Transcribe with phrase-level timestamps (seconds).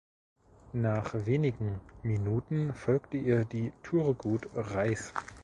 [0.73, 5.13] Nach wenigen Minuten folgte ihr die "Turgut Reis".